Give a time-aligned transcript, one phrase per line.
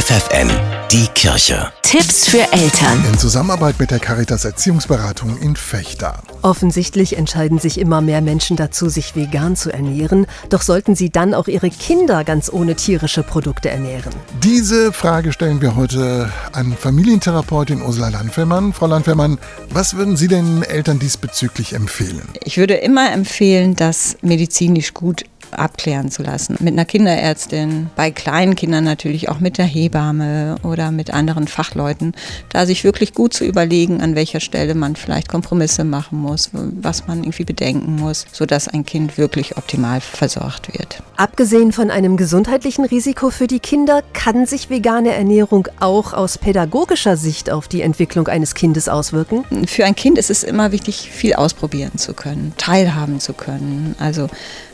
[0.00, 0.48] FFN,
[0.90, 1.70] die Kirche.
[1.82, 3.04] Tipps für Eltern.
[3.06, 6.22] In Zusammenarbeit mit der Caritas Erziehungsberatung in Fechter.
[6.40, 10.26] Offensichtlich entscheiden sich immer mehr Menschen dazu, sich vegan zu ernähren.
[10.48, 14.12] Doch sollten sie dann auch ihre Kinder ganz ohne tierische Produkte ernähren?
[14.42, 18.72] Diese Frage stellen wir heute an Familientherapeutin Ursula Landwehrmann.
[18.72, 19.36] Frau Landwehrmann,
[19.68, 22.26] was würden Sie den Eltern diesbezüglich empfehlen?
[22.42, 26.56] Ich würde immer empfehlen, das medizinisch gut abklären zu lassen.
[26.60, 32.14] Mit einer Kinderärztin, bei kleinen Kindern natürlich auch mit der Hebamme oder mit anderen Fachleuten,
[32.50, 37.06] da sich wirklich gut zu überlegen, an welcher Stelle man vielleicht Kompromisse machen muss, was
[37.06, 41.02] man irgendwie bedenken muss, sodass ein Kind wirklich optimal versorgt wird.
[41.16, 47.16] Abgesehen von einem gesundheitlichen Risiko für die Kinder, kann sich vegane Ernährung auch aus pädagogischer
[47.16, 49.44] Sicht auf die Entwicklung eines Kindes auswirken?
[49.66, 53.94] Für ein Kind ist es immer wichtig, viel ausprobieren zu können, teilhaben zu können.
[53.98, 54.28] Also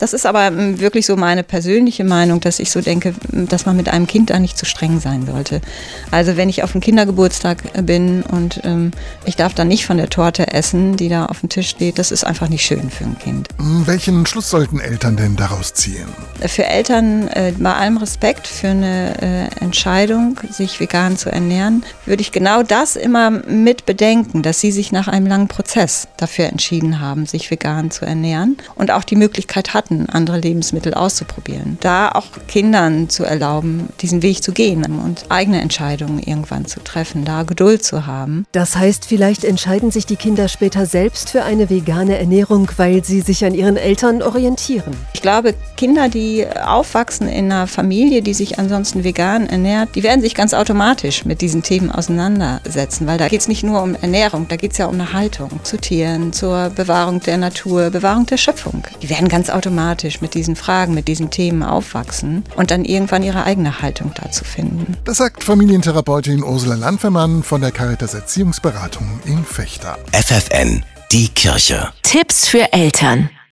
[0.00, 3.88] das ist aber wirklich so meine persönliche Meinung, dass ich so denke, dass man mit
[3.88, 5.60] einem Kind da nicht zu streng sein sollte.
[6.10, 8.90] Also wenn ich auf einem Kindergeburtstag bin und ähm,
[9.24, 12.10] ich darf dann nicht von der Torte essen, die da auf dem Tisch steht, das
[12.10, 13.48] ist einfach nicht schön für ein Kind.
[13.58, 16.08] Welchen Schluss sollten Eltern denn daraus ziehen?
[16.46, 22.22] Für Eltern, äh, bei allem Respekt für eine äh, Entscheidung, sich vegan zu ernähren, würde
[22.22, 27.00] ich genau das immer mit bedenken, dass sie sich nach einem langen Prozess dafür entschieden
[27.00, 31.78] haben, sich vegan zu ernähren und auch die Möglichkeit hatten, andere Lebensmittel Lebensmittel auszuprobieren.
[31.80, 37.24] Da auch Kindern zu erlauben, diesen Weg zu gehen und eigene Entscheidungen irgendwann zu treffen,
[37.24, 38.44] da Geduld zu haben.
[38.52, 43.22] Das heißt, vielleicht entscheiden sich die Kinder später selbst für eine vegane Ernährung, weil sie
[43.22, 44.94] sich an ihren Eltern orientieren.
[45.22, 50.20] Ich glaube, Kinder, die aufwachsen in einer Familie, die sich ansonsten vegan ernährt, die werden
[50.20, 54.48] sich ganz automatisch mit diesen Themen auseinandersetzen, weil da geht es nicht nur um Ernährung,
[54.48, 58.36] da geht es ja um eine Haltung zu Tieren, zur Bewahrung der Natur, Bewahrung der
[58.36, 58.82] Schöpfung.
[59.00, 63.44] Die werden ganz automatisch mit diesen Fragen, mit diesen Themen aufwachsen und dann irgendwann ihre
[63.44, 64.96] eigene Haltung dazu finden.
[65.04, 69.98] Das sagt Familientherapeutin Ursula Landfermann von der Caritas Erziehungsberatung in Fechter.
[70.10, 71.90] FFN, die Kirche.
[72.02, 73.30] Tipps für Eltern.